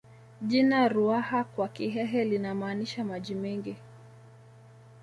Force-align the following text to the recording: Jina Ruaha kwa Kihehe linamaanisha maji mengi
Jina 0.41 0.87
Ruaha 0.89 1.43
kwa 1.43 1.67
Kihehe 1.67 2.25
linamaanisha 2.25 3.03
maji 3.03 3.35
mengi 3.35 3.75